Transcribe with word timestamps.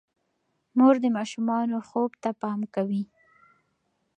مور 0.77 0.95
د 1.03 1.05
ماشومانو 1.17 1.77
خوب 1.87 2.11
ته 2.23 2.29
پام 2.41 2.59
کوي. 2.75 3.03